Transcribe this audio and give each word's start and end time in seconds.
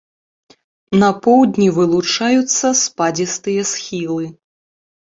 На 1.03 1.09
поўдні 1.27 1.67
вылучаюцца 1.77 2.75
спадзістыя 2.83 3.71
схілы. 3.77 4.25